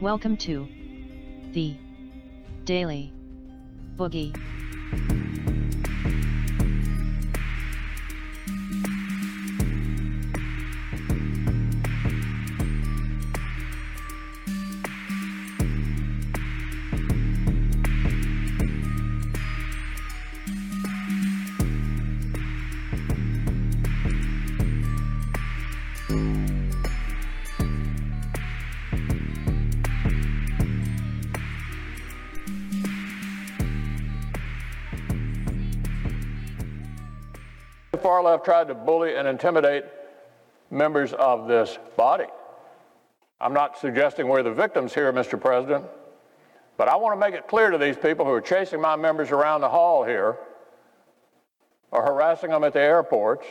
Welcome 0.00 0.36
to 0.38 0.66
the 1.52 1.76
Daily 2.64 3.12
Boogie. 3.96 4.34
Far 38.04 38.22
left 38.22 38.44
tried 38.44 38.68
to 38.68 38.74
bully 38.74 39.16
and 39.16 39.26
intimidate 39.26 39.86
members 40.70 41.14
of 41.14 41.48
this 41.48 41.78
body. 41.96 42.26
I'm 43.40 43.54
not 43.54 43.78
suggesting 43.78 44.28
we're 44.28 44.42
the 44.42 44.52
victims 44.52 44.92
here, 44.92 45.10
Mr. 45.10 45.40
President, 45.40 45.86
but 46.76 46.86
I 46.86 46.96
want 46.96 47.18
to 47.18 47.26
make 47.26 47.34
it 47.34 47.48
clear 47.48 47.70
to 47.70 47.78
these 47.78 47.96
people 47.96 48.26
who 48.26 48.32
are 48.32 48.42
chasing 48.42 48.78
my 48.78 48.94
members 48.94 49.30
around 49.30 49.62
the 49.62 49.70
hall 49.70 50.04
here, 50.04 50.36
or 51.92 52.02
harassing 52.02 52.50
them 52.50 52.62
at 52.62 52.74
the 52.74 52.80
airports, 52.80 53.46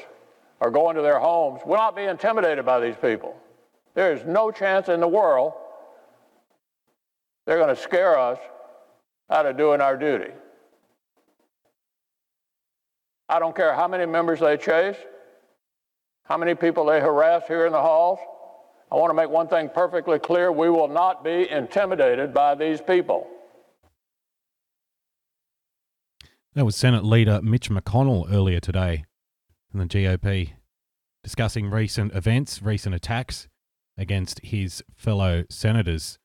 or 0.60 0.70
going 0.70 0.96
to 0.98 1.02
their 1.02 1.18
homes, 1.18 1.62
will 1.66 1.78
not 1.78 1.96
be 1.96 2.04
intimidated 2.04 2.64
by 2.64 2.80
these 2.80 2.96
people. 3.02 3.36
There 3.96 4.14
is 4.14 4.24
no 4.24 4.52
chance 4.52 4.88
in 4.88 5.00
the 5.00 5.08
world 5.08 5.54
they're 7.48 7.58
going 7.58 7.76
to 7.76 7.82
scare 7.82 8.20
us 8.20 8.38
out 9.32 9.48
of 9.48 9.58
doing 9.58 9.82
our 9.82 9.98
duty. 9.98 10.32
I 13.34 13.40
don't 13.40 13.56
care 13.56 13.74
how 13.74 13.88
many 13.88 14.06
members 14.06 14.42
they 14.42 14.58
chase, 14.58 14.96
how 16.26 16.38
many 16.38 16.54
people 16.54 16.86
they 16.86 17.00
harass 17.00 17.42
here 17.48 17.66
in 17.66 17.72
the 17.72 17.82
halls. 17.82 18.20
I 18.92 18.96
want 18.96 19.10
to 19.10 19.16
make 19.16 19.32
one 19.32 19.48
thing 19.48 19.72
perfectly 19.74 20.20
clear. 20.20 20.52
We 20.52 20.70
will 20.70 20.88
not 20.88 21.24
be 21.24 21.50
intimidated 21.50 22.32
by 22.32 22.54
these 22.54 22.80
people. 22.80 23.28
That 26.54 26.64
was 26.64 26.76
Senate 26.76 27.04
leader 27.04 27.42
Mitch 27.42 27.72
McConnell 27.72 28.32
earlier 28.32 28.60
today 28.60 29.04
in 29.74 29.80
the 29.80 29.86
GOP 29.88 30.52
discussing 31.24 31.72
recent 31.72 32.14
events, 32.14 32.62
recent 32.62 32.94
attacks 32.94 33.48
against 33.98 34.42
his 34.44 34.84
fellow 34.96 35.46
senators. 35.50 36.20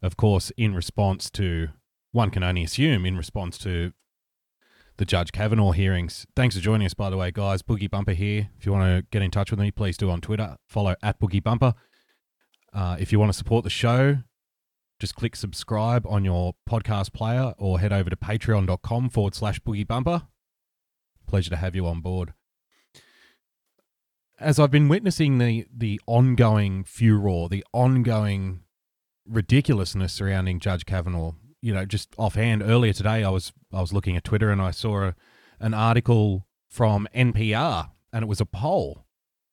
Of 0.00 0.16
course, 0.16 0.50
in 0.56 0.74
response 0.74 1.28
to, 1.32 1.68
one 2.12 2.30
can 2.30 2.42
only 2.42 2.64
assume, 2.64 3.04
in 3.04 3.18
response 3.18 3.58
to 3.58 3.92
the 5.00 5.06
Judge 5.06 5.32
Kavanaugh 5.32 5.70
hearings. 5.70 6.26
Thanks 6.36 6.54
for 6.54 6.60
joining 6.60 6.84
us, 6.84 6.92
by 6.92 7.08
the 7.08 7.16
way, 7.16 7.30
guys. 7.30 7.62
Boogie 7.62 7.90
Bumper 7.90 8.12
here. 8.12 8.50
If 8.58 8.66
you 8.66 8.72
want 8.72 8.84
to 8.84 9.06
get 9.10 9.22
in 9.22 9.30
touch 9.30 9.50
with 9.50 9.58
me, 9.58 9.70
please 9.70 9.96
do 9.96 10.10
on 10.10 10.20
Twitter. 10.20 10.58
Follow 10.68 10.94
at 11.02 11.18
Boogie 11.18 11.42
Bumper. 11.42 11.72
Uh, 12.74 12.96
if 13.00 13.10
you 13.10 13.18
want 13.18 13.32
to 13.32 13.36
support 13.36 13.64
the 13.64 13.70
show, 13.70 14.18
just 15.00 15.14
click 15.14 15.36
subscribe 15.36 16.06
on 16.06 16.22
your 16.22 16.52
podcast 16.68 17.14
player 17.14 17.54
or 17.56 17.80
head 17.80 17.94
over 17.94 18.10
to 18.10 18.16
patreon.com 18.16 19.08
forward 19.08 19.34
slash 19.34 19.58
boogie 19.60 19.88
bumper. 19.88 20.24
Pleasure 21.26 21.48
to 21.48 21.56
have 21.56 21.74
you 21.74 21.86
on 21.86 22.02
board. 22.02 22.34
As 24.38 24.58
I've 24.58 24.70
been 24.70 24.88
witnessing 24.88 25.38
the, 25.38 25.66
the 25.74 25.98
ongoing 26.06 26.84
furor, 26.84 27.48
the 27.48 27.64
ongoing 27.72 28.64
ridiculousness 29.26 30.12
surrounding 30.12 30.60
Judge 30.60 30.84
Kavanaugh, 30.84 31.32
you 31.62 31.74
know, 31.74 31.84
just 31.84 32.14
offhand 32.16 32.62
earlier 32.62 32.92
today, 32.92 33.22
I 33.24 33.30
was 33.30 33.52
I 33.72 33.80
was 33.80 33.92
looking 33.92 34.16
at 34.16 34.24
Twitter 34.24 34.50
and 34.50 34.60
I 34.60 34.70
saw 34.70 35.08
a, 35.08 35.14
an 35.58 35.74
article 35.74 36.46
from 36.68 37.08
NPR, 37.14 37.90
and 38.12 38.22
it 38.22 38.28
was 38.28 38.40
a 38.40 38.46
poll, 38.46 39.04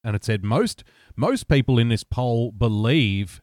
and 0.04 0.16
it 0.16 0.24
said 0.24 0.44
most 0.44 0.84
most 1.16 1.48
people 1.48 1.78
in 1.78 1.90
this 1.90 2.04
poll 2.04 2.52
believe 2.52 3.42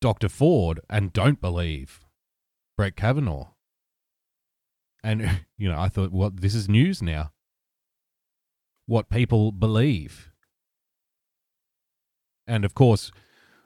Dr. 0.00 0.28
Ford 0.28 0.80
and 0.90 1.12
don't 1.12 1.40
believe 1.40 2.00
Brett 2.76 2.96
Kavanaugh. 2.96 3.48
And 5.02 5.42
you 5.58 5.68
know, 5.68 5.78
I 5.78 5.88
thought, 5.88 6.12
well, 6.12 6.30
this 6.32 6.54
is 6.54 6.68
news 6.68 7.02
now. 7.02 7.32
What 8.86 9.08
people 9.08 9.50
believe, 9.50 10.30
and 12.46 12.64
of 12.64 12.74
course, 12.74 13.10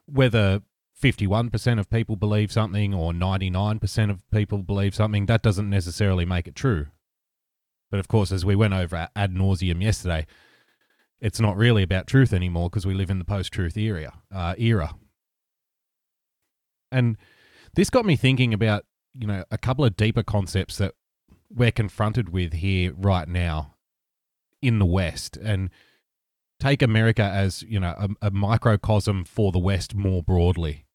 whether 0.06 0.62
51% 1.00 1.78
of 1.78 1.90
people 1.90 2.16
believe 2.16 2.52
something 2.52 2.92
or 2.92 3.12
99% 3.12 4.10
of 4.10 4.30
people 4.30 4.58
believe 4.58 4.94
something, 4.94 5.26
that 5.26 5.42
doesn't 5.42 5.70
necessarily 5.70 6.24
make 6.24 6.46
it 6.46 6.54
true. 6.54 6.86
But 7.90 8.00
of 8.00 8.08
course, 8.08 8.30
as 8.30 8.44
we 8.44 8.54
went 8.54 8.74
over 8.74 9.08
ad 9.16 9.34
nauseum 9.34 9.82
yesterday, 9.82 10.26
it's 11.20 11.40
not 11.40 11.56
really 11.56 11.82
about 11.82 12.06
truth 12.06 12.32
anymore 12.32 12.70
because 12.70 12.86
we 12.86 12.94
live 12.94 13.10
in 13.10 13.18
the 13.18 13.24
post-truth 13.24 13.76
era. 13.76 14.12
Uh, 14.34 14.54
era. 14.58 14.94
And 16.92 17.16
this 17.74 17.90
got 17.90 18.04
me 18.04 18.16
thinking 18.16 18.54
about, 18.54 18.84
you 19.14 19.26
know, 19.26 19.44
a 19.50 19.58
couple 19.58 19.84
of 19.84 19.96
deeper 19.96 20.22
concepts 20.22 20.76
that 20.78 20.94
we're 21.50 21.72
confronted 21.72 22.30
with 22.30 22.54
here 22.54 22.92
right 22.96 23.28
now 23.28 23.74
in 24.62 24.78
the 24.78 24.86
West. 24.86 25.36
And 25.36 25.70
take 26.58 26.82
America 26.82 27.22
as, 27.22 27.62
you 27.62 27.80
know, 27.80 27.94
a, 27.98 28.28
a 28.28 28.30
microcosm 28.30 29.24
for 29.24 29.50
the 29.50 29.58
West 29.58 29.94
more 29.94 30.22
broadly 30.22 30.86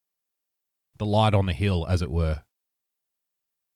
the 0.98 1.06
light 1.06 1.34
on 1.34 1.46
the 1.46 1.54
hill, 1.54 1.86
as 1.90 2.02
it 2.02 2.12
were. 2.12 2.42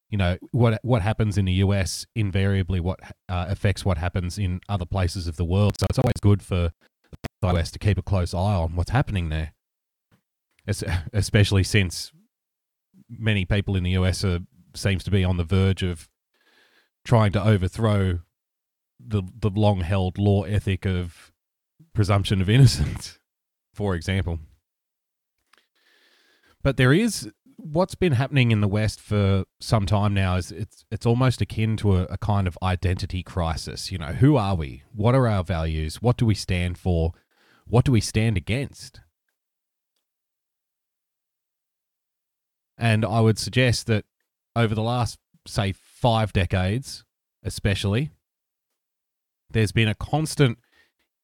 You 0.08 0.18
know 0.18 0.38
what 0.50 0.80
what 0.82 1.02
happens 1.02 1.38
in 1.38 1.44
the 1.44 1.52
US 1.54 2.04
invariably 2.16 2.80
what 2.80 2.98
uh, 3.28 3.46
affects 3.48 3.84
what 3.84 3.96
happens 3.96 4.38
in 4.38 4.60
other 4.68 4.84
places 4.84 5.28
of 5.28 5.36
the 5.36 5.44
world. 5.44 5.78
So 5.78 5.86
it's 5.88 5.98
always 5.98 6.20
good 6.20 6.42
for 6.42 6.72
the 7.42 7.48
US 7.48 7.70
to 7.70 7.78
keep 7.78 7.96
a 7.96 8.02
close 8.02 8.34
eye 8.34 8.54
on 8.54 8.74
what's 8.74 8.90
happening 8.90 9.28
there, 9.28 9.52
especially 11.12 11.62
since 11.62 12.10
many 13.08 13.44
people 13.44 13.76
in 13.76 13.84
the 13.84 13.92
US 13.92 14.24
are 14.24 14.40
seems 14.74 15.04
to 15.04 15.10
be 15.10 15.24
on 15.24 15.36
the 15.36 15.44
verge 15.44 15.82
of 15.82 16.08
trying 17.04 17.32
to 17.32 17.44
overthrow 17.44 18.20
the 18.98 19.22
the 19.40 19.50
long 19.50 19.80
held 19.80 20.18
law 20.18 20.42
ethic 20.42 20.84
of 20.86 21.32
presumption 21.94 22.40
of 22.40 22.50
innocence, 22.50 23.18
for 23.74 23.94
example. 23.94 24.38
But 26.62 26.76
there 26.76 26.92
is 26.92 27.30
what's 27.56 27.94
been 27.94 28.12
happening 28.12 28.50
in 28.50 28.60
the 28.60 28.68
West 28.68 29.00
for 29.00 29.44
some 29.60 29.86
time 29.86 30.14
now 30.14 30.36
is 30.36 30.50
it's 30.50 30.84
it's 30.90 31.06
almost 31.06 31.40
akin 31.40 31.76
to 31.78 31.96
a, 31.96 32.02
a, 32.04 32.18
kind 32.18 32.46
of 32.46 32.58
identity 32.62 33.22
crisis. 33.22 33.92
You 33.92 33.98
know, 33.98 34.12
who 34.12 34.36
are 34.36 34.54
we? 34.54 34.82
What 34.94 35.14
are 35.14 35.28
our 35.28 35.44
values? 35.44 36.02
What 36.02 36.16
do 36.16 36.26
we 36.26 36.34
stand 36.34 36.78
for? 36.78 37.12
What 37.66 37.84
do 37.84 37.92
we 37.92 38.00
stand 38.00 38.36
against? 38.36 39.00
And 42.76 43.04
I 43.04 43.20
would 43.20 43.38
suggest 43.38 43.86
that 43.88 44.06
over 44.56 44.74
the 44.74 44.82
last, 44.82 45.18
say, 45.46 45.72
five 45.72 46.32
decades, 46.32 47.04
especially, 47.44 48.10
there's 49.50 49.72
been 49.72 49.88
a 49.88 49.94
constant 49.94 50.58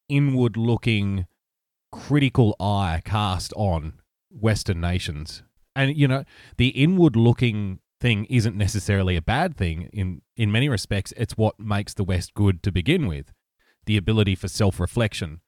inward 0.08 0.56
looking 0.58 1.26
critical 1.90 2.54
eye 2.60 3.00
cast 3.04 3.54
on 3.56 3.94
Western 4.40 4.80
nations. 4.80 5.42
And, 5.74 5.96
you 5.96 6.08
know, 6.08 6.24
the 6.56 6.68
inward 6.68 7.16
looking 7.16 7.80
thing 8.00 8.26
isn't 8.26 8.56
necessarily 8.56 9.16
a 9.16 9.22
bad 9.22 9.56
thing 9.56 9.88
in, 9.92 10.22
in 10.36 10.52
many 10.52 10.68
respects. 10.68 11.12
It's 11.16 11.36
what 11.36 11.58
makes 11.58 11.94
the 11.94 12.04
West 12.04 12.34
good 12.34 12.62
to 12.62 12.72
begin 12.72 13.06
with 13.06 13.32
the 13.86 13.96
ability 13.96 14.34
for 14.34 14.48
self 14.48 14.80
reflection, 14.80 15.40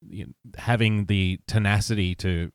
you 0.00 0.26
know, 0.26 0.32
having 0.58 1.06
the 1.06 1.40
tenacity 1.46 2.14
to 2.16 2.50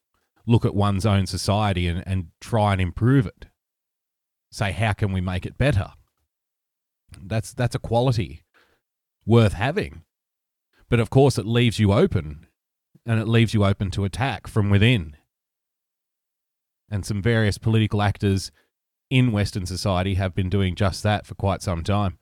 look 0.48 0.66
at 0.66 0.76
one's 0.76 1.06
own 1.06 1.26
society 1.26 1.88
and, 1.88 2.04
and 2.06 2.28
try 2.42 2.74
and 2.74 2.82
improve 2.82 3.26
it. 3.26 3.46
Say, 4.52 4.72
how 4.72 4.94
can 4.94 5.12
we 5.12 5.22
make 5.22 5.46
it 5.46 5.58
better? 5.58 5.94
That's, 7.22 7.54
that's 7.54 7.76
a 7.76 7.80
quality 7.80 8.44
worth 9.26 9.54
having. 9.54 10.04
But 10.90 11.00
of 11.00 11.10
course, 11.10 11.38
it 11.38 11.46
leaves 11.46 11.80
you 11.80 11.94
open 11.94 12.48
and 13.06 13.20
it 13.20 13.28
leaves 13.28 13.54
you 13.54 13.66
open 13.66 13.92
to 13.92 14.06
attack 14.06 14.48
from 14.48 14.70
within 14.70 15.16
and 16.90 17.06
some 17.06 17.22
various 17.22 17.58
political 17.58 18.02
actors 18.02 18.52
in 19.10 19.32
Western 19.32 19.66
society 19.66 20.16
have 20.16 20.34
been 20.34 20.50
doing 20.50 20.76
just 20.76 21.04
that 21.04 21.26
for 21.26 21.36
quite 21.36 21.62
some 21.62 21.84
time. 21.84 22.18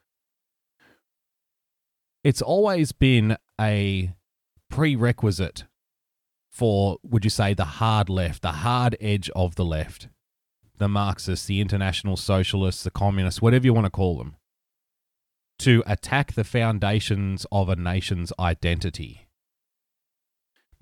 It's 2.23 2.41
always 2.41 2.91
been 2.91 3.37
a 3.59 4.13
prerequisite 4.69 5.65
for, 6.49 6.97
would 7.03 7.23
you 7.23 7.29
say, 7.29 7.53
the 7.53 7.65
hard 7.65 8.09
left, 8.09 8.41
the 8.41 8.51
hard 8.51 8.95
edge 9.01 9.29
of 9.35 9.55
the 9.55 9.65
left, 9.65 10.07
the 10.77 10.87
Marxists, 10.87 11.47
the 11.47 11.59
international 11.59 12.15
socialists, 12.15 12.83
the 12.83 12.91
communists, 12.91 13.41
whatever 13.41 13.65
you 13.65 13.73
want 13.73 13.85
to 13.85 13.91
call 13.91 14.17
them, 14.17 14.35
to 15.59 15.83
attack 15.87 16.33
the 16.33 16.43
foundations 16.43 17.45
of 17.51 17.69
a 17.69 17.75
nation's 17.75 18.31
identity. 18.39 19.27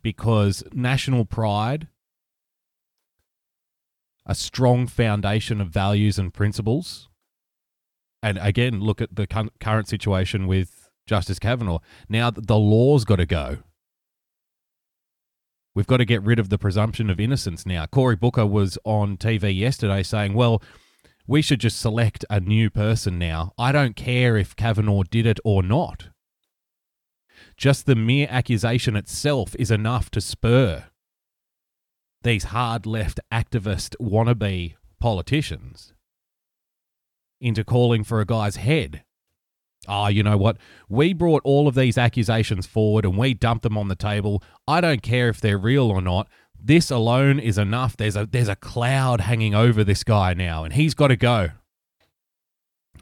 Because 0.01 0.63
national 0.73 1.25
pride 1.25 1.87
a 4.31 4.35
strong 4.35 4.87
foundation 4.87 5.59
of 5.59 5.67
values 5.67 6.17
and 6.17 6.33
principles. 6.33 7.09
And 8.23 8.37
again, 8.37 8.79
look 8.79 9.01
at 9.01 9.13
the 9.13 9.27
current 9.27 9.89
situation 9.89 10.47
with 10.47 10.89
Justice 11.05 11.37
Kavanaugh. 11.37 11.79
Now 12.07 12.31
the 12.31 12.57
law's 12.57 13.03
got 13.03 13.17
to 13.17 13.25
go. 13.25 13.57
We've 15.75 15.87
got 15.87 15.97
to 15.97 16.05
get 16.05 16.23
rid 16.23 16.39
of 16.39 16.47
the 16.47 16.57
presumption 16.57 17.09
of 17.09 17.19
innocence 17.19 17.65
now. 17.65 17.85
Cory 17.87 18.15
Booker 18.15 18.45
was 18.45 18.77
on 18.85 19.17
TV 19.17 19.53
yesterday 19.53 20.01
saying, 20.01 20.33
well, 20.33 20.63
we 21.27 21.41
should 21.41 21.59
just 21.59 21.81
select 21.81 22.23
a 22.29 22.39
new 22.39 22.69
person 22.69 23.19
now. 23.19 23.51
I 23.57 23.73
don't 23.73 23.97
care 23.97 24.37
if 24.37 24.55
Kavanaugh 24.55 25.03
did 25.03 25.25
it 25.25 25.41
or 25.43 25.61
not. 25.61 26.07
Just 27.57 27.85
the 27.85 27.95
mere 27.95 28.27
accusation 28.29 28.95
itself 28.95 29.57
is 29.59 29.71
enough 29.71 30.09
to 30.11 30.21
spur 30.21 30.85
these 32.23 32.45
hard 32.45 32.85
left 32.85 33.19
activist 33.31 33.95
wannabe 33.99 34.75
politicians 34.99 35.93
into 37.39 37.63
calling 37.63 38.03
for 38.03 38.21
a 38.21 38.25
guy's 38.25 38.57
head. 38.57 39.03
Ah, 39.87 40.05
oh, 40.05 40.07
you 40.09 40.21
know 40.21 40.37
what? 40.37 40.57
We 40.87 41.13
brought 41.13 41.41
all 41.43 41.67
of 41.67 41.73
these 41.73 41.97
accusations 41.97 42.67
forward 42.67 43.03
and 43.03 43.17
we 43.17 43.33
dumped 43.33 43.63
them 43.63 43.77
on 43.77 43.87
the 43.87 43.95
table. 43.95 44.43
I 44.67 44.79
don't 44.79 45.01
care 45.01 45.29
if 45.29 45.41
they're 45.41 45.57
real 45.57 45.89
or 45.89 46.01
not. 46.01 46.27
This 46.63 46.91
alone 46.91 47.39
is 47.39 47.57
enough. 47.57 47.97
There's 47.97 48.15
a 48.15 48.27
there's 48.27 48.47
a 48.47 48.55
cloud 48.55 49.21
hanging 49.21 49.55
over 49.55 49.83
this 49.83 50.03
guy 50.03 50.35
now 50.35 50.63
and 50.63 50.73
he's 50.73 50.93
got 50.93 51.07
to 51.07 51.15
go. 51.15 51.49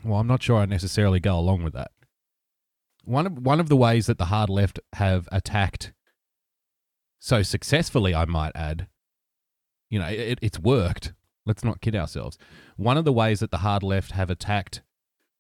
Well, 0.06 0.22
I'm 0.22 0.28
not 0.28 0.42
sure 0.42 0.60
I 0.60 0.66
necessarily 0.66 1.20
go 1.20 1.38
along 1.38 1.64
with 1.64 1.74
that. 1.74 1.92
One 3.04 3.26
of 3.26 3.38
one 3.40 3.60
of 3.60 3.68
the 3.68 3.76
ways 3.76 4.06
that 4.06 4.18
the 4.18 4.26
hard 4.26 4.50
left 4.50 4.80
have 4.94 5.28
attacked 5.34 5.92
so 7.20 7.44
successfully, 7.44 8.16
I 8.16 8.26
might 8.26 8.54
add, 8.56 8.88
you 9.90 10.00
know, 10.00 10.08
it, 10.08 10.40
it's 10.42 10.60
worked. 10.60 11.14
Let's 11.46 11.64
not 11.64 11.82
kid 11.82 11.96
ourselves. 11.96 12.38
One 12.78 12.98
of 12.98 13.06
the 13.06 13.14
ways 13.14 13.40
that 13.40 13.52
the 13.52 13.58
hard 13.58 13.84
left 13.84 14.12
have 14.12 14.30
attacked 14.30 14.82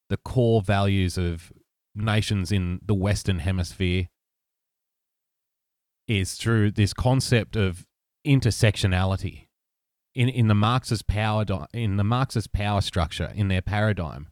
the 0.09 0.17
core 0.17 0.61
values 0.61 1.17
of 1.17 1.53
nations 1.95 2.51
in 2.51 2.79
the 2.83 2.95
Western 2.95 3.39
Hemisphere 3.39 4.07
is 6.07 6.33
through 6.33 6.71
this 6.71 6.93
concept 6.93 7.55
of 7.55 7.85
intersectionality. 8.25 9.45
In, 10.15 10.27
in 10.27 10.47
the 10.47 10.55
Marxist 10.55 11.05
power 11.05 11.45
in 11.71 11.97
the 11.97 12.03
Marxist 12.03 12.51
power 12.51 12.81
structure 12.81 13.31
in 13.35 13.47
their 13.47 13.61
paradigm, 13.61 14.29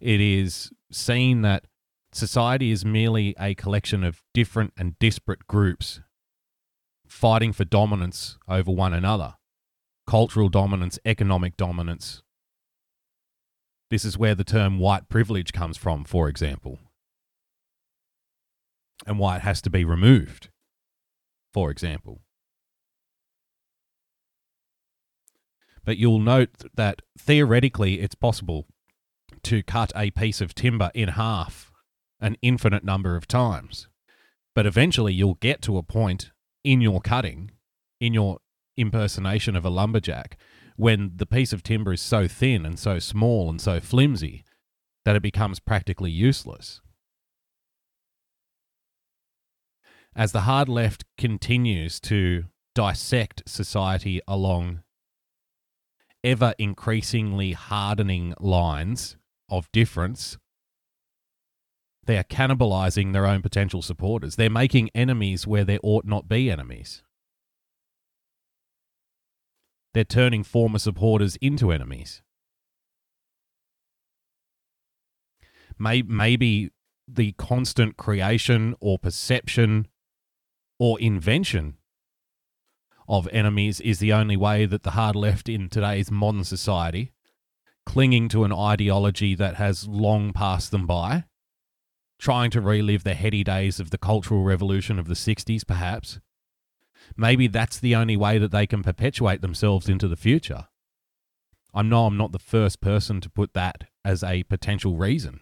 it 0.00 0.20
is 0.20 0.70
seen 0.90 1.42
that 1.42 1.66
society 2.12 2.72
is 2.72 2.84
merely 2.84 3.36
a 3.38 3.54
collection 3.54 4.02
of 4.02 4.22
different 4.34 4.72
and 4.76 4.98
disparate 4.98 5.46
groups 5.46 6.00
fighting 7.06 7.52
for 7.52 7.64
dominance 7.64 8.38
over 8.48 8.72
one 8.72 8.92
another 8.92 9.36
cultural 10.10 10.48
dominance, 10.48 10.98
economic 11.04 11.56
dominance. 11.56 12.24
This 13.92 14.04
is 14.04 14.18
where 14.18 14.34
the 14.34 14.42
term 14.42 14.80
white 14.80 15.08
privilege 15.08 15.52
comes 15.52 15.76
from, 15.76 16.02
for 16.02 16.28
example, 16.28 16.80
and 19.06 19.20
why 19.20 19.36
it 19.36 19.42
has 19.42 19.62
to 19.62 19.70
be 19.70 19.84
removed, 19.84 20.48
for 21.54 21.70
example. 21.70 22.22
But 25.84 25.96
you'll 25.96 26.18
note 26.18 26.64
that 26.74 27.02
theoretically 27.16 28.00
it's 28.00 28.16
possible 28.16 28.66
to 29.44 29.62
cut 29.62 29.92
a 29.94 30.10
piece 30.10 30.40
of 30.40 30.56
timber 30.56 30.90
in 30.92 31.10
half 31.10 31.70
an 32.18 32.36
infinite 32.42 32.82
number 32.82 33.14
of 33.14 33.28
times. 33.28 33.86
But 34.56 34.66
eventually 34.66 35.12
you'll 35.12 35.34
get 35.34 35.62
to 35.62 35.78
a 35.78 35.84
point 35.84 36.32
in 36.64 36.80
your 36.80 37.00
cutting, 37.00 37.52
in 38.00 38.12
your 38.12 38.38
impersonation 38.80 39.56
of 39.56 39.64
a 39.64 39.70
lumberjack 39.70 40.36
when 40.76 41.12
the 41.16 41.26
piece 41.26 41.52
of 41.52 41.62
timber 41.62 41.92
is 41.92 42.00
so 42.00 42.26
thin 42.26 42.64
and 42.64 42.78
so 42.78 42.98
small 42.98 43.50
and 43.50 43.60
so 43.60 43.80
flimsy 43.80 44.44
that 45.04 45.16
it 45.16 45.22
becomes 45.22 45.60
practically 45.60 46.10
useless. 46.10 46.80
As 50.16 50.32
the 50.32 50.42
hard 50.42 50.68
left 50.68 51.04
continues 51.16 52.00
to 52.00 52.44
dissect 52.74 53.42
society 53.46 54.20
along 54.26 54.82
ever 56.22 56.54
increasingly 56.58 57.52
hardening 57.52 58.34
lines 58.38 59.16
of 59.48 59.70
difference, 59.72 60.36
they 62.04 62.18
are 62.18 62.24
cannibalizing 62.24 63.12
their 63.12 63.26
own 63.26 63.42
potential 63.42 63.82
supporters. 63.82 64.36
They're 64.36 64.50
making 64.50 64.90
enemies 64.94 65.46
where 65.46 65.64
there 65.64 65.78
ought 65.82 66.04
not 66.04 66.28
be 66.28 66.50
enemies. 66.50 67.02
They're 69.92 70.04
turning 70.04 70.44
former 70.44 70.78
supporters 70.78 71.36
into 71.36 71.72
enemies. 71.72 72.22
Maybe 75.78 76.70
the 77.08 77.32
constant 77.32 77.96
creation 77.96 78.76
or 78.80 78.98
perception 78.98 79.88
or 80.78 81.00
invention 81.00 81.78
of 83.08 83.26
enemies 83.32 83.80
is 83.80 83.98
the 83.98 84.12
only 84.12 84.36
way 84.36 84.66
that 84.66 84.84
the 84.84 84.92
hard 84.92 85.16
left 85.16 85.48
in 85.48 85.68
today's 85.68 86.10
modern 86.10 86.44
society, 86.44 87.12
clinging 87.84 88.28
to 88.28 88.44
an 88.44 88.52
ideology 88.52 89.34
that 89.34 89.56
has 89.56 89.88
long 89.88 90.32
passed 90.32 90.70
them 90.70 90.86
by, 90.86 91.24
trying 92.20 92.50
to 92.50 92.60
relive 92.60 93.02
the 93.02 93.14
heady 93.14 93.42
days 93.42 93.80
of 93.80 93.90
the 93.90 93.98
Cultural 93.98 94.44
Revolution 94.44 94.98
of 94.98 95.08
the 95.08 95.14
60s, 95.14 95.66
perhaps, 95.66 96.20
maybe 97.16 97.46
that's 97.46 97.78
the 97.78 97.94
only 97.94 98.16
way 98.16 98.38
that 98.38 98.50
they 98.50 98.66
can 98.66 98.82
perpetuate 98.82 99.40
themselves 99.40 99.88
into 99.88 100.08
the 100.08 100.16
future. 100.16 100.68
I 101.72 101.82
know 101.82 102.06
I'm 102.06 102.16
not 102.16 102.32
the 102.32 102.38
first 102.38 102.80
person 102.80 103.20
to 103.20 103.30
put 103.30 103.54
that 103.54 103.84
as 104.04 104.24
a 104.24 104.42
potential 104.44 104.96
reason, 104.96 105.40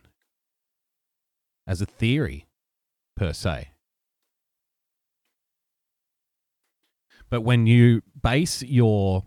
as 1.66 1.80
a 1.80 1.86
theory, 1.86 2.46
per 3.16 3.32
se. 3.32 3.70
But 7.30 7.42
when 7.42 7.66
you 7.66 8.02
base 8.20 8.62
your 8.62 9.24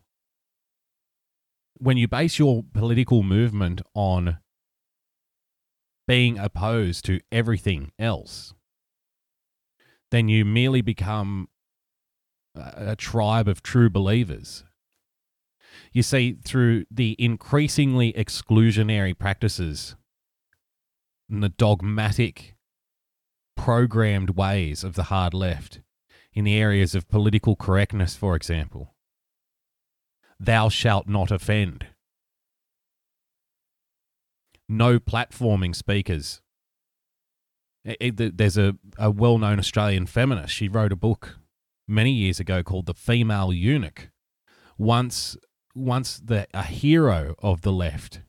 when 1.77 1.97
you 1.97 2.07
base 2.07 2.37
your 2.37 2.63
political 2.73 3.23
movement 3.23 3.81
on 3.95 4.37
being 6.07 6.37
opposed 6.37 7.05
to 7.05 7.19
everything 7.31 7.91
else, 7.97 8.53
then 10.11 10.27
you 10.27 10.45
merely 10.45 10.81
become 10.81 11.47
a 12.55 12.95
tribe 12.95 13.47
of 13.47 13.63
true 13.63 13.89
believers. 13.89 14.63
You 15.93 16.03
see, 16.03 16.37
through 16.43 16.85
the 16.91 17.15
increasingly 17.19 18.13
exclusionary 18.13 19.17
practices 19.17 19.95
and 21.29 21.43
the 21.43 21.49
dogmatic, 21.49 22.55
programmed 23.55 24.31
ways 24.31 24.83
of 24.83 24.95
the 24.95 25.03
hard 25.03 25.33
left 25.33 25.81
in 26.33 26.43
the 26.43 26.57
areas 26.57 26.95
of 26.95 27.07
political 27.07 27.55
correctness, 27.55 28.15
for 28.15 28.35
example, 28.35 28.95
thou 30.39 30.69
shalt 30.69 31.07
not 31.07 31.29
offend. 31.29 31.87
No 34.67 34.99
platforming 34.99 35.75
speakers. 35.75 36.41
There's 37.83 38.57
a, 38.57 38.77
a 38.97 39.11
well 39.11 39.37
known 39.37 39.59
Australian 39.59 40.05
feminist. 40.05 40.53
She 40.53 40.67
wrote 40.67 40.91
a 40.91 40.95
book 40.95 41.37
many 41.87 42.11
years 42.11 42.39
ago 42.39 42.63
called 42.63 42.85
The 42.85 42.93
Female 42.93 43.53
Eunuch. 43.53 44.09
Once, 44.77 45.37
once 45.75 46.19
the, 46.23 46.47
a 46.53 46.63
hero 46.63 47.35
of 47.39 47.61
the 47.61 47.71
left 47.71 48.21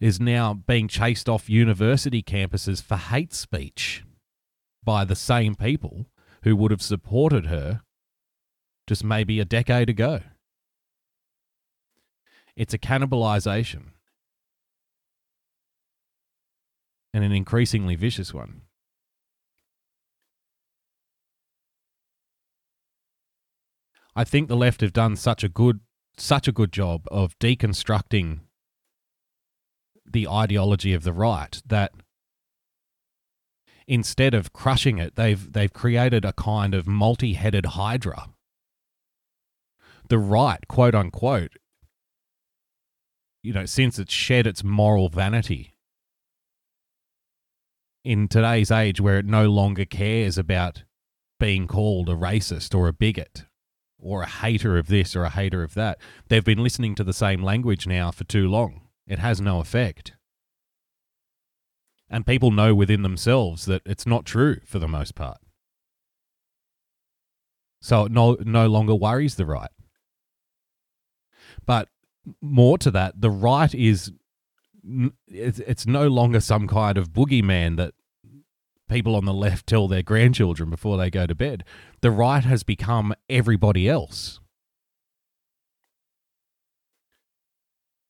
is 0.00 0.20
now 0.20 0.54
being 0.54 0.88
chased 0.88 1.28
off 1.28 1.50
university 1.50 2.22
campuses 2.22 2.82
for 2.82 2.96
hate 2.96 3.32
speech 3.32 4.04
by 4.84 5.04
the 5.04 5.16
same 5.16 5.54
people 5.54 6.06
who 6.44 6.54
would 6.54 6.70
have 6.70 6.82
supported 6.82 7.46
her 7.46 7.82
just 8.86 9.04
maybe 9.04 9.40
a 9.40 9.44
decade 9.44 9.90
ago. 9.90 10.20
It's 12.56 12.74
a 12.74 12.78
cannibalization 12.78 13.90
and 17.12 17.24
an 17.24 17.32
increasingly 17.32 17.96
vicious 17.96 18.32
one. 18.32 18.62
I 24.18 24.24
think 24.24 24.48
the 24.48 24.56
left 24.56 24.80
have 24.80 24.92
done 24.92 25.14
such 25.14 25.44
a 25.44 25.48
good 25.48 25.78
such 26.16 26.48
a 26.48 26.52
good 26.52 26.72
job 26.72 27.06
of 27.08 27.38
deconstructing 27.38 28.40
the 30.04 30.26
ideology 30.26 30.92
of 30.92 31.04
the 31.04 31.12
right 31.12 31.62
that 31.64 31.92
instead 33.86 34.34
of 34.34 34.52
crushing 34.52 34.98
it, 34.98 35.14
they've 35.14 35.52
they've 35.52 35.72
created 35.72 36.24
a 36.24 36.32
kind 36.32 36.74
of 36.74 36.88
multi-headed 36.88 37.64
hydra. 37.64 38.30
The 40.08 40.18
right, 40.18 40.66
quote 40.66 40.96
unquote, 40.96 41.52
you 43.44 43.52
know, 43.52 43.66
since 43.66 44.00
it's 44.00 44.12
shed 44.12 44.48
its 44.48 44.64
moral 44.64 45.10
vanity 45.10 45.74
in 48.04 48.26
today's 48.26 48.72
age 48.72 49.00
where 49.00 49.20
it 49.20 49.26
no 49.26 49.48
longer 49.48 49.84
cares 49.84 50.36
about 50.36 50.82
being 51.38 51.68
called 51.68 52.08
a 52.08 52.16
racist 52.16 52.74
or 52.74 52.88
a 52.88 52.92
bigot 52.92 53.44
or 54.00 54.22
a 54.22 54.28
hater 54.28 54.78
of 54.78 54.86
this 54.86 55.16
or 55.16 55.24
a 55.24 55.30
hater 55.30 55.62
of 55.62 55.74
that. 55.74 55.98
They've 56.28 56.44
been 56.44 56.62
listening 56.62 56.94
to 56.96 57.04
the 57.04 57.12
same 57.12 57.42
language 57.42 57.86
now 57.86 58.10
for 58.10 58.24
too 58.24 58.48
long. 58.48 58.82
It 59.06 59.18
has 59.18 59.40
no 59.40 59.60
effect. 59.60 60.12
And 62.10 62.26
people 62.26 62.50
know 62.50 62.74
within 62.74 63.02
themselves 63.02 63.66
that 63.66 63.82
it's 63.84 64.06
not 64.06 64.24
true 64.24 64.60
for 64.64 64.78
the 64.78 64.88
most 64.88 65.14
part. 65.14 65.38
So 67.80 68.06
it 68.06 68.12
no, 68.12 68.36
no 68.40 68.66
longer 68.66 68.94
worries 68.94 69.36
the 69.36 69.46
right. 69.46 69.70
But 71.66 71.88
more 72.40 72.78
to 72.78 72.90
that, 72.90 73.20
the 73.20 73.30
right 73.30 73.74
is 73.74 74.12
it's, 75.26 75.58
it's 75.60 75.86
no 75.86 76.08
longer 76.08 76.40
some 76.40 76.66
kind 76.66 76.96
of 76.96 77.10
boogeyman 77.10 77.76
that 77.76 77.94
people 78.88 79.14
on 79.14 79.24
the 79.24 79.34
left 79.34 79.66
tell 79.66 79.88
their 79.88 80.02
grandchildren 80.02 80.70
before 80.70 80.96
they 80.96 81.10
go 81.10 81.26
to 81.26 81.34
bed. 81.34 81.64
The 82.00 82.10
right 82.10 82.44
has 82.44 82.62
become 82.62 83.14
everybody 83.28 83.88
else. 83.88 84.40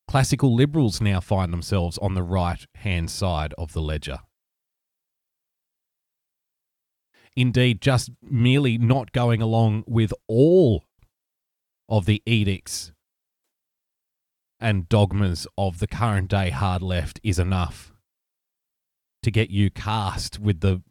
Classical 0.09 0.55
liberals 0.55 1.01
now 1.01 1.21
find 1.21 1.53
themselves 1.53 1.99
on 1.99 2.15
the 2.15 2.23
right 2.23 2.65
hand 2.77 3.11
side 3.11 3.53
of 3.59 3.73
the 3.73 3.83
ledger. 3.83 4.21
Indeed, 7.37 7.83
just 7.83 8.11
merely 8.23 8.79
not 8.79 9.13
going 9.13 9.43
along 9.43 9.85
with 9.87 10.13
all 10.27 10.85
of 11.89 12.07
the 12.07 12.23
edicts 12.27 12.93
and 14.59 14.89
dogmas 14.89 15.47
of 15.57 15.79
the 15.79 15.87
current 15.87 16.31
day 16.31 16.51
hard 16.51 16.83
left 16.83 17.21
is 17.23 17.39
enough 17.39 17.93
to 19.29 19.41
get 19.41 19.51
you 19.51 19.71
cast 19.71 20.39
with 20.39 20.61
the 20.61 20.83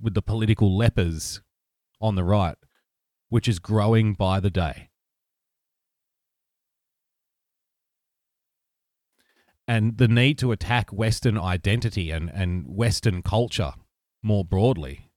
with 0.00 0.14
the 0.14 0.22
political 0.22 0.76
lepers 0.76 1.40
on 2.00 2.16
the 2.16 2.24
right, 2.24 2.56
which 3.28 3.48
is 3.48 3.58
growing 3.60 4.14
by 4.14 4.40
the 4.40 4.50
day. 4.50 4.90
And 9.68 9.96
the 9.96 10.08
need 10.08 10.38
to 10.38 10.52
attack 10.52 10.90
Western 10.90 11.38
identity 11.38 12.10
and, 12.10 12.30
and 12.30 12.64
Western 12.66 13.22
culture 13.22 13.72
more 14.22 14.44
broadly 14.44 15.10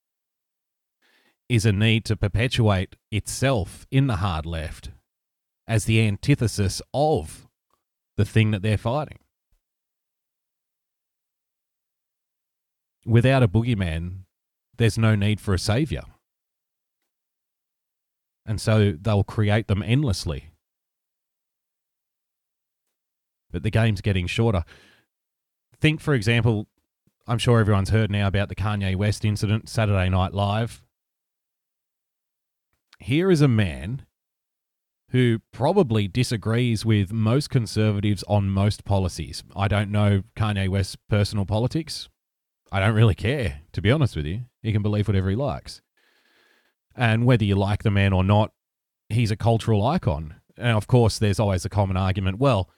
is 1.49 1.65
a 1.65 1.73
need 1.73 2.05
to 2.05 2.15
perpetuate 2.15 2.95
itself 3.11 3.85
in 3.91 4.07
the 4.07 4.17
hard 4.17 4.45
left 4.45 4.91
as 5.67 5.85
the 5.85 6.01
antithesis 6.01 6.81
of 6.93 7.47
the 8.17 8.25
thing 8.25 8.51
that 8.51 8.61
they're 8.61 8.77
fighting. 8.77 9.19
Without 13.05 13.43
a 13.43 13.47
boogeyman, 13.47 14.23
there's 14.77 14.97
no 14.97 15.15
need 15.15 15.39
for 15.39 15.53
a 15.53 15.59
savior. 15.59 16.03
And 18.45 18.59
so 18.59 18.93
they'll 18.99 19.23
create 19.23 19.67
them 19.67 19.83
endlessly. 19.83 20.51
But 23.51 23.63
the 23.63 23.71
game's 23.71 24.01
getting 24.01 24.27
shorter. 24.27 24.63
Think, 25.79 26.01
for 26.01 26.13
example, 26.13 26.67
I'm 27.27 27.37
sure 27.37 27.59
everyone's 27.59 27.89
heard 27.89 28.11
now 28.11 28.27
about 28.27 28.49
the 28.49 28.55
Kanye 28.55 28.95
West 28.95 29.23
incident, 29.23 29.69
Saturday 29.69 30.09
Night 30.09 30.33
Live. 30.33 30.81
Here 32.99 33.31
is 33.31 33.41
a 33.41 33.47
man 33.47 34.05
who 35.11 35.39
probably 35.51 36.07
disagrees 36.07 36.85
with 36.85 37.13
most 37.13 37.49
conservatives 37.49 38.23
on 38.27 38.49
most 38.49 38.83
policies. 38.83 39.43
I 39.55 39.67
don't 39.67 39.91
know 39.91 40.23
Kanye 40.35 40.69
West's 40.69 40.97
personal 41.07 41.45
politics. 41.45 42.09
I 42.71 42.79
don't 42.79 42.95
really 42.95 43.15
care, 43.15 43.61
to 43.73 43.81
be 43.81 43.91
honest 43.91 44.15
with 44.15 44.25
you. 44.25 44.41
He 44.61 44.71
can 44.71 44.81
believe 44.81 45.07
whatever 45.07 45.29
he 45.29 45.35
likes. 45.35 45.81
And 46.95 47.25
whether 47.25 47.45
you 47.45 47.55
like 47.55 47.83
the 47.83 47.91
man 47.91 48.13
or 48.13 48.23
not, 48.23 48.51
he's 49.09 49.31
a 49.31 49.37
cultural 49.37 49.85
icon. 49.85 50.35
And 50.57 50.75
of 50.75 50.87
course, 50.87 51.17
there's 51.17 51.39
always 51.39 51.65
a 51.65 51.69
common 51.69 51.97
argument 51.97 52.39
well, 52.39 52.69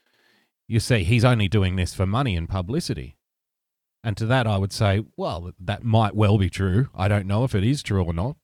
you 0.68 0.80
see, 0.80 1.04
he's 1.04 1.24
only 1.24 1.48
doing 1.48 1.76
this 1.76 1.92
for 1.92 2.06
money 2.06 2.36
and 2.36 2.48
publicity. 2.48 3.16
And 4.04 4.16
to 4.16 4.26
that, 4.26 4.46
I 4.46 4.58
would 4.58 4.72
say, 4.72 5.04
well, 5.16 5.52
that 5.60 5.84
might 5.84 6.14
well 6.14 6.38
be 6.38 6.48
true. 6.50 6.88
I 6.94 7.08
don't 7.08 7.26
know 7.26 7.44
if 7.44 7.54
it 7.54 7.64
is 7.64 7.82
true 7.82 8.02
or 8.02 8.12
not, 8.12 8.36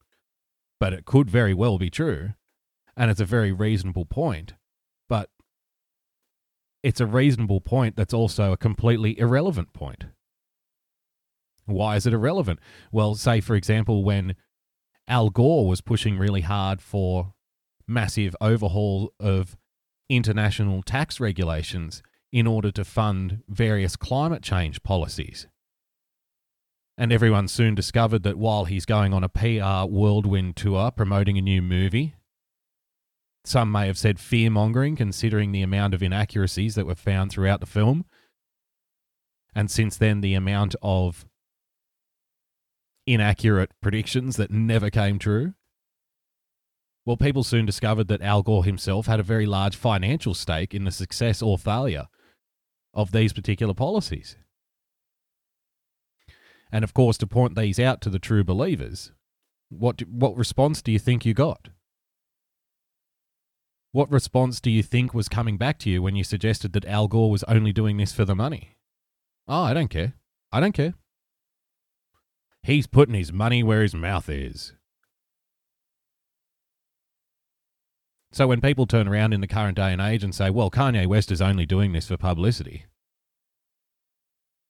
but 0.79 0.93
it 0.93 1.05
could 1.05 1.31
very 1.31 1.55
well 1.55 1.79
be 1.79 1.91
true 1.91 2.35
and 2.99 3.13
it's 3.13 3.21
a 3.21 3.25
very 3.25 3.53
reasonable 3.53 4.05
point. 4.05 4.55
But 5.09 5.31
it's 6.83 7.01
a 7.01 7.07
reasonable 7.07 7.61
point 7.61 7.97
that's 7.97 8.13
also 8.13 8.53
a 8.53 8.57
completely 8.57 9.19
irrelevant 9.19 9.73
point. 9.73 10.05
Why 11.69 11.97
is 11.97 12.07
it 12.07 12.15
irrelevant? 12.15 12.61
Well, 12.91 13.15
say, 13.15 13.41
for 13.41 13.55
example, 13.55 14.03
when 14.05 14.35
Al 15.07 15.31
Gore 15.31 15.67
was 15.67 15.81
pushing 15.81 16.19
really 16.19 16.41
hard 16.41 16.81
for 16.81 17.35
massive 17.87 18.35
overhaul 18.41 19.13
of 19.21 19.57
international 20.09 20.83
tax 20.83 21.21
regulations 21.21 22.03
in 22.33 22.47
order 22.47 22.71
to 22.71 22.85
fund 22.85 23.43
various 23.49 23.97
climate 23.97 24.43
change 24.43 24.83
policies. 24.83 25.47
And 26.97 27.13
everyone 27.13 27.49
soon 27.49 27.75
discovered 27.75 28.23
that 28.25 28.37
while 28.37 28.65
he's 28.65 28.85
going 28.85 29.15
on 29.15 29.23
a 29.23 29.29
PR 29.29 29.89
whirlwind 29.89 30.57
tour 30.57 30.91
promoting 30.91 31.39
a 31.39 31.43
new 31.43 31.63
movie, 31.63 32.15
some 33.45 33.71
may 33.71 33.87
have 33.87 33.97
said 33.97 34.19
fear 34.19 34.51
mongering, 34.51 34.97
considering 34.97 35.53
the 35.53 35.63
amount 35.63 35.95
of 35.95 36.03
inaccuracies 36.03 36.75
that 36.75 36.87
were 36.87 36.95
found 36.95 37.31
throughout 37.31 37.61
the 37.61 37.67
film. 37.67 38.05
And 39.55 39.71
since 39.71 39.97
then, 39.97 40.21
the 40.21 40.35
amount 40.35 40.75
of 40.83 41.25
inaccurate 43.13 43.73
predictions 43.81 44.37
that 44.37 44.51
never 44.51 44.91
came 44.91 45.19
true. 45.19 45.55
Well, 47.07 47.17
people 47.17 47.43
soon 47.43 47.65
discovered 47.65 48.09
that 48.09 48.21
Al 48.21 48.43
Gore 48.43 48.65
himself 48.65 49.07
had 49.07 49.19
a 49.19 49.23
very 49.23 49.47
large 49.47 49.77
financial 49.77 50.35
stake 50.35 50.75
in 50.75 50.85
the 50.85 50.91
success 50.91 51.41
or 51.41 51.57
failure 51.57 52.09
of 52.93 53.13
these 53.13 53.33
particular 53.33 53.73
policies. 53.73 54.37
And 56.71 56.85
of 56.85 56.93
course, 56.93 57.17
to 57.19 57.27
point 57.27 57.57
these 57.57 57.81
out 57.81 58.03
to 58.03 58.11
the 58.11 58.19
true 58.19 58.45
believers, 58.45 59.13
what, 59.71 60.03
what 60.07 60.37
response 60.37 60.83
do 60.83 60.93
you 60.93 60.99
think 60.99 61.25
you 61.25 61.33
got? 61.33 61.69
What 63.93 64.13
response 64.13 64.61
do 64.61 64.71
you 64.71 64.83
think 64.83 65.15
was 65.15 65.31
coming 65.31 65.57
back 65.57 65.79
to 65.79 65.91
you 65.91 66.03
when 66.03 66.15
you 66.15 66.25
suggested 66.25 66.75
that 66.75 66.85
Al 66.85 67.09
Gore 67.09 67.31
was 67.31 67.43
only 67.45 67.73
doing 67.73 67.97
this 67.97 68.13
for 68.13 68.27
the 68.27 68.35
money? 68.35 68.77
Oh, 69.47 69.63
I 69.63 69.73
don't 69.73 69.89
care. 69.89 70.13
I 70.53 70.61
don't 70.61 70.73
care. 70.73 70.93
He's 72.63 72.87
putting 72.87 73.15
his 73.15 73.33
money 73.33 73.63
where 73.63 73.83
his 73.83 73.95
mouth 73.95 74.29
is. 74.29 74.75
So 78.31 78.47
when 78.47 78.61
people 78.61 78.87
turn 78.87 79.09
around 79.09 79.33
in 79.33 79.41
the 79.41 79.47
current 79.47 79.77
day 79.77 79.93
and 79.93 80.03
age 80.03 80.23
and 80.23 80.35
say, 80.35 80.51
well, 80.51 80.71
Kanye 80.71 81.07
West 81.07 81.33
is 81.33 81.41
only 81.41 81.65
doing 81.65 81.93
this 81.93 82.09
for 82.09 82.17
publicity, 82.17 82.85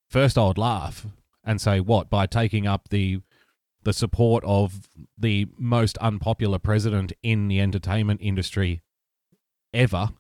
first 0.09 0.39
I 0.39 0.47
would 0.47 0.59
laugh 0.59 1.07
and 1.45 1.61
say, 1.61 1.81
what, 1.81 2.09
by 2.09 2.27
taking 2.27 2.67
up 2.67 2.89
the 2.91 3.21
the 3.85 3.93
support 3.93 4.45
of 4.45 4.89
the 5.17 5.47
most 5.57 5.97
unpopular 5.99 6.59
president 6.59 7.13
in 7.23 7.49
the 7.49 7.61
entertainment 7.61 8.21
industry 8.23 8.83
ever. 9.73 10.11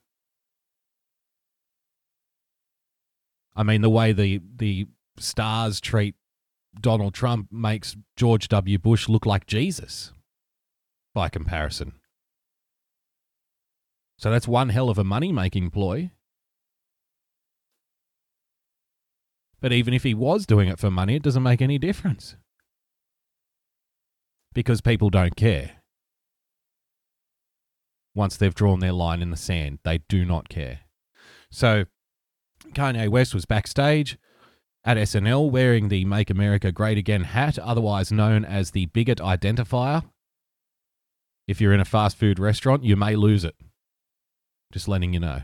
I 3.54 3.62
mean, 3.64 3.82
the 3.82 3.90
way 3.90 4.12
the 4.12 4.40
the 4.56 4.86
stars 5.18 5.80
treat 5.80 6.14
Donald 6.80 7.14
Trump 7.14 7.48
makes 7.50 7.96
George 8.16 8.48
W. 8.48 8.78
Bush 8.78 9.08
look 9.08 9.26
like 9.26 9.46
Jesus 9.46 10.12
by 11.14 11.28
comparison. 11.28 11.94
So 14.18 14.30
that's 14.30 14.48
one 14.48 14.68
hell 14.70 14.90
of 14.90 14.98
a 14.98 15.04
money 15.04 15.32
making 15.32 15.70
ploy. 15.70 16.10
But 19.60 19.72
even 19.72 19.94
if 19.94 20.02
he 20.04 20.14
was 20.14 20.46
doing 20.46 20.68
it 20.68 20.78
for 20.78 20.90
money, 20.90 21.16
it 21.16 21.22
doesn't 21.22 21.42
make 21.42 21.62
any 21.62 21.78
difference. 21.78 22.36
Because 24.54 24.80
people 24.80 25.10
don't 25.10 25.36
care 25.36 25.82
once 28.14 28.36
they've 28.36 28.54
drawn 28.54 28.80
their 28.80 28.92
line 28.92 29.22
in 29.22 29.30
the 29.30 29.36
sand. 29.36 29.78
They 29.84 29.98
do 30.08 30.24
not 30.24 30.48
care. 30.48 30.80
So 31.50 31.84
Kanye 32.72 33.08
West 33.08 33.34
was 33.34 33.46
backstage 33.46 34.18
at 34.88 34.96
SNL 34.96 35.50
wearing 35.50 35.90
the 35.90 36.06
Make 36.06 36.30
America 36.30 36.72
Great 36.72 36.96
Again 36.96 37.24
hat, 37.24 37.58
otherwise 37.58 38.10
known 38.10 38.42
as 38.42 38.70
the 38.70 38.86
bigot 38.86 39.18
identifier. 39.18 40.02
If 41.46 41.60
you're 41.60 41.74
in 41.74 41.80
a 41.80 41.84
fast 41.84 42.16
food 42.16 42.38
restaurant, 42.38 42.84
you 42.84 42.96
may 42.96 43.14
lose 43.14 43.44
it. 43.44 43.54
Just 44.72 44.88
letting 44.88 45.12
you 45.12 45.20
know. 45.20 45.42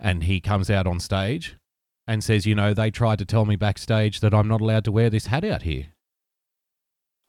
And 0.00 0.24
he 0.24 0.40
comes 0.40 0.68
out 0.68 0.84
on 0.84 0.98
stage 0.98 1.56
and 2.08 2.24
says, 2.24 2.44
You 2.44 2.56
know, 2.56 2.74
they 2.74 2.90
tried 2.90 3.20
to 3.20 3.24
tell 3.24 3.44
me 3.44 3.54
backstage 3.54 4.18
that 4.18 4.34
I'm 4.34 4.48
not 4.48 4.60
allowed 4.60 4.84
to 4.86 4.92
wear 4.92 5.10
this 5.10 5.26
hat 5.26 5.44
out 5.44 5.62
here. 5.62 5.92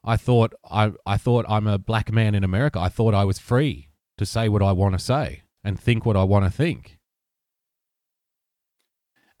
I 0.02 0.16
thought 0.16 0.54
I, 0.68 0.90
I 1.06 1.18
thought 1.18 1.46
I'm 1.48 1.68
a 1.68 1.78
black 1.78 2.10
man 2.10 2.34
in 2.34 2.42
America. 2.42 2.80
I 2.80 2.88
thought 2.88 3.14
I 3.14 3.22
was 3.22 3.38
free 3.38 3.90
to 4.18 4.26
say 4.26 4.48
what 4.48 4.60
I 4.60 4.72
want 4.72 4.94
to 4.94 4.98
say 4.98 5.42
and 5.62 5.78
think 5.78 6.04
what 6.04 6.16
I 6.16 6.24
want 6.24 6.46
to 6.46 6.50
think. 6.50 6.98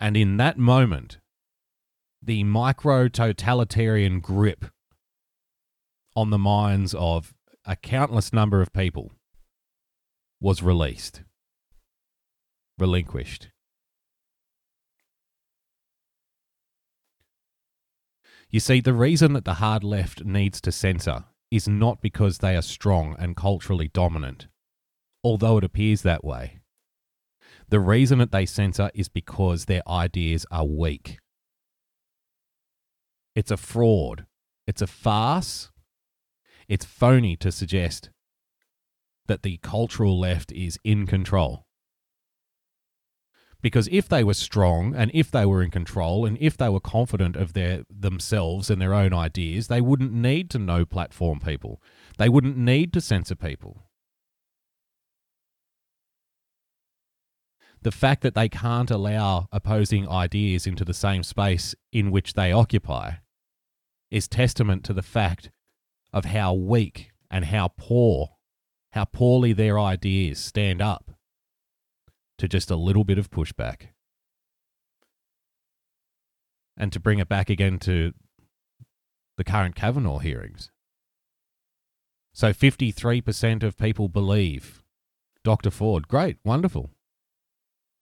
And 0.04 0.18
in 0.18 0.36
that 0.36 0.58
moment, 0.58 1.16
the 2.22 2.44
micro 2.44 3.08
totalitarian 3.08 4.20
grip 4.20 4.66
on 6.14 6.28
the 6.28 6.36
minds 6.36 6.92
of 6.92 7.32
a 7.64 7.74
countless 7.74 8.30
number 8.30 8.60
of 8.60 8.70
people 8.74 9.12
was 10.42 10.62
released, 10.62 11.22
relinquished. 12.78 13.48
You 18.50 18.60
see, 18.60 18.82
the 18.82 18.92
reason 18.92 19.32
that 19.32 19.46
the 19.46 19.54
hard 19.54 19.82
left 19.82 20.22
needs 20.22 20.60
to 20.60 20.70
censor 20.70 21.24
is 21.50 21.66
not 21.66 22.02
because 22.02 22.38
they 22.38 22.54
are 22.56 22.60
strong 22.60 23.16
and 23.18 23.34
culturally 23.34 23.88
dominant, 23.88 24.48
although 25.22 25.56
it 25.56 25.64
appears 25.64 26.02
that 26.02 26.22
way. 26.22 26.60
The 27.68 27.80
reason 27.80 28.18
that 28.18 28.32
they 28.32 28.46
censor 28.46 28.90
is 28.94 29.08
because 29.08 29.64
their 29.64 29.82
ideas 29.88 30.46
are 30.50 30.66
weak. 30.66 31.18
It's 33.34 33.50
a 33.50 33.56
fraud. 33.56 34.26
It's 34.66 34.82
a 34.82 34.86
farce. 34.86 35.70
It's 36.68 36.84
phony 36.84 37.36
to 37.36 37.50
suggest 37.50 38.10
that 39.26 39.42
the 39.42 39.58
cultural 39.58 40.18
left 40.18 40.52
is 40.52 40.78
in 40.84 41.06
control. 41.06 41.64
Because 43.60 43.88
if 43.90 44.10
they 44.10 44.22
were 44.22 44.34
strong 44.34 44.94
and 44.94 45.10
if 45.14 45.30
they 45.30 45.46
were 45.46 45.62
in 45.62 45.70
control 45.70 46.26
and 46.26 46.36
if 46.38 46.56
they 46.58 46.68
were 46.68 46.80
confident 46.80 47.34
of 47.34 47.54
their 47.54 47.84
themselves 47.88 48.68
and 48.68 48.80
their 48.80 48.92
own 48.92 49.14
ideas, 49.14 49.68
they 49.68 49.80
wouldn't 49.80 50.12
need 50.12 50.50
to 50.50 50.58
no 50.58 50.84
platform 50.84 51.40
people. 51.40 51.80
They 52.18 52.28
wouldn't 52.28 52.58
need 52.58 52.92
to 52.92 53.00
censor 53.00 53.34
people. 53.34 53.84
The 57.84 57.92
fact 57.92 58.22
that 58.22 58.34
they 58.34 58.48
can't 58.48 58.90
allow 58.90 59.46
opposing 59.52 60.08
ideas 60.08 60.66
into 60.66 60.86
the 60.86 60.94
same 60.94 61.22
space 61.22 61.74
in 61.92 62.10
which 62.10 62.32
they 62.32 62.50
occupy 62.50 63.16
is 64.10 64.26
testament 64.26 64.84
to 64.84 64.94
the 64.94 65.02
fact 65.02 65.50
of 66.10 66.24
how 66.24 66.54
weak 66.54 67.10
and 67.30 67.44
how 67.44 67.68
poor, 67.76 68.36
how 68.92 69.04
poorly 69.04 69.52
their 69.52 69.78
ideas 69.78 70.38
stand 70.38 70.80
up 70.80 71.10
to 72.38 72.48
just 72.48 72.70
a 72.70 72.76
little 72.76 73.04
bit 73.04 73.18
of 73.18 73.30
pushback. 73.30 73.88
And 76.78 76.90
to 76.90 76.98
bring 76.98 77.18
it 77.18 77.28
back 77.28 77.50
again 77.50 77.78
to 77.80 78.14
the 79.36 79.44
current 79.44 79.74
Kavanaugh 79.74 80.20
hearings. 80.20 80.70
So 82.32 82.54
53% 82.54 83.62
of 83.62 83.76
people 83.76 84.08
believe 84.08 84.82
Dr. 85.44 85.70
Ford. 85.70 86.08
Great, 86.08 86.38
wonderful. 86.44 86.93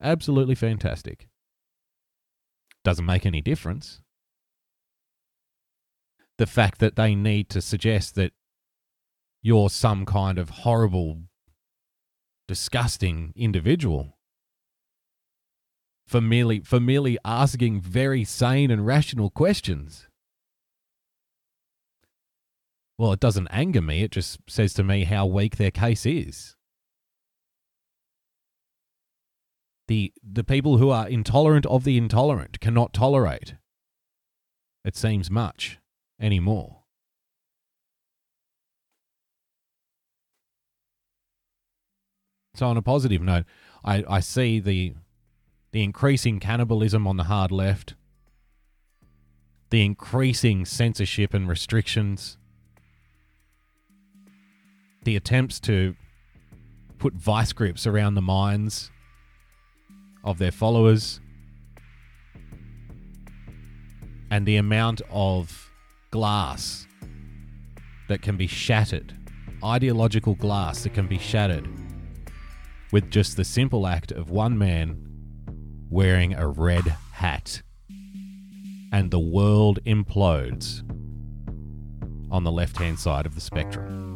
Absolutely 0.03 0.53
fantastic. 0.53 1.29
Doesn't 2.83 3.05
make 3.05 3.25
any 3.25 3.41
difference. 3.41 4.01
The 6.37 6.45
fact 6.45 6.79
that 6.79 6.97
they 6.97 7.15
need 7.15 7.49
to 7.49 7.61
suggest 7.61 8.15
that 8.15 8.33
you're 9.41 9.69
some 9.69 10.05
kind 10.05 10.37
of 10.37 10.49
horrible, 10.49 11.21
disgusting 12.47 13.31
individual 13.37 14.17
for 16.05 16.19
merely 16.19 16.59
for 16.59 16.81
merely 16.81 17.17
asking 17.23 17.79
very 17.79 18.25
sane 18.25 18.71
and 18.71 18.85
rational 18.85 19.29
questions. 19.29 20.07
Well, 22.97 23.13
it 23.13 23.21
doesn't 23.21 23.47
anger 23.51 23.81
me, 23.81 24.03
it 24.03 24.11
just 24.11 24.39
says 24.49 24.73
to 24.73 24.83
me 24.83 25.05
how 25.05 25.25
weak 25.25 25.55
their 25.55 25.71
case 25.71 26.05
is. 26.05 26.55
The 29.93 30.11
the 30.23 30.43
people 30.43 30.79
who 30.79 30.89
are 30.89 31.07
intolerant 31.07 31.67
of 31.67 31.83
the 31.83 31.99
intolerant 31.99 32.59
cannot 32.59 32.93
tolerate. 32.93 33.53
It 34.83 34.95
seems 34.95 35.29
much 35.29 35.77
anymore. 36.19 36.79
So 42.55 42.65
on 42.65 42.75
a 42.75 42.81
positive 42.81 43.21
note, 43.21 43.45
I, 43.85 44.03
I 44.09 44.19
see 44.19 44.59
the 44.59 44.95
the 45.73 45.83
increasing 45.83 46.39
cannibalism 46.39 47.05
on 47.05 47.17
the 47.17 47.25
hard 47.25 47.51
left, 47.51 47.93
the 49.69 49.85
increasing 49.85 50.65
censorship 50.65 51.35
and 51.35 51.47
restrictions, 51.47 52.39
the 55.03 55.15
attempts 55.15 55.59
to 55.59 55.95
put 56.97 57.13
vice 57.13 57.53
grips 57.53 57.85
around 57.85 58.15
the 58.15 58.21
minds 58.23 58.89
of 60.23 60.37
their 60.37 60.51
followers, 60.51 61.19
and 64.31 64.45
the 64.45 64.57
amount 64.57 65.01
of 65.09 65.71
glass 66.11 66.87
that 68.07 68.21
can 68.21 68.37
be 68.37 68.47
shattered, 68.47 69.13
ideological 69.63 70.35
glass 70.35 70.83
that 70.83 70.93
can 70.93 71.07
be 71.07 71.17
shattered 71.17 71.67
with 72.91 73.09
just 73.09 73.37
the 73.37 73.43
simple 73.43 73.87
act 73.87 74.11
of 74.11 74.29
one 74.29 74.57
man 74.57 74.97
wearing 75.89 76.33
a 76.33 76.47
red 76.47 76.83
hat. 77.11 77.61
And 78.91 79.09
the 79.09 79.19
world 79.19 79.79
implodes 79.85 80.81
on 82.31 82.43
the 82.43 82.51
left 82.51 82.77
hand 82.77 82.99
side 82.99 83.25
of 83.25 83.35
the 83.35 83.41
spectrum. 83.41 84.12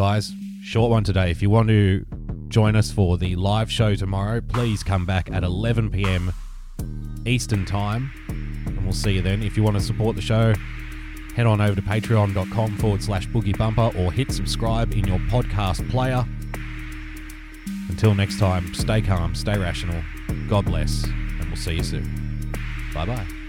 Guys, 0.00 0.32
short 0.62 0.90
one 0.90 1.04
today. 1.04 1.30
If 1.30 1.42
you 1.42 1.50
want 1.50 1.68
to 1.68 2.06
join 2.48 2.74
us 2.74 2.90
for 2.90 3.18
the 3.18 3.36
live 3.36 3.70
show 3.70 3.94
tomorrow, 3.94 4.40
please 4.40 4.82
come 4.82 5.04
back 5.04 5.30
at 5.30 5.44
11 5.44 5.90
pm 5.90 6.32
Eastern 7.26 7.66
Time, 7.66 8.10
and 8.28 8.82
we'll 8.82 8.94
see 8.94 9.10
you 9.10 9.20
then. 9.20 9.42
If 9.42 9.58
you 9.58 9.62
want 9.62 9.76
to 9.76 9.82
support 9.82 10.16
the 10.16 10.22
show, 10.22 10.54
head 11.36 11.44
on 11.44 11.60
over 11.60 11.74
to 11.74 11.82
patreon.com 11.82 12.78
forward 12.78 13.02
slash 13.02 13.28
boogie 13.28 13.58
bumper 13.58 13.90
or 13.98 14.10
hit 14.10 14.32
subscribe 14.32 14.94
in 14.94 15.06
your 15.06 15.18
podcast 15.18 15.86
player. 15.90 16.24
Until 17.90 18.14
next 18.14 18.38
time, 18.38 18.72
stay 18.72 19.02
calm, 19.02 19.34
stay 19.34 19.58
rational, 19.58 20.02
God 20.48 20.64
bless, 20.64 21.04
and 21.04 21.44
we'll 21.44 21.56
see 21.56 21.74
you 21.74 21.84
soon. 21.84 22.54
Bye 22.94 23.04
bye. 23.04 23.39